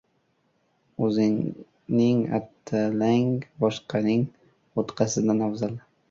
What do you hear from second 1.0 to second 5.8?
•O‘zingning atalang boshqaning bo‘tqasidan afzal.